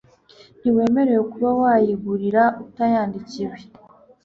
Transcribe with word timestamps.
ntiwemerewe 0.59 1.23
kuba 1.31 1.49
wayigurira 1.61 2.43
utayandikiwe. 2.63 3.57